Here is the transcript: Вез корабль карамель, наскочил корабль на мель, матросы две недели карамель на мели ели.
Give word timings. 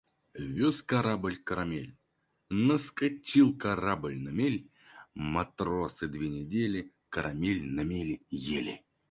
Вез 0.53 0.81
корабль 0.81 1.37
карамель, 1.37 1.93
наскочил 2.49 3.55
корабль 3.55 4.17
на 4.17 4.29
мель, 4.29 4.67
матросы 5.13 6.07
две 6.07 6.27
недели 6.27 6.91
карамель 7.09 7.63
на 7.71 7.81
мели 7.83 8.25
ели. 8.31 8.81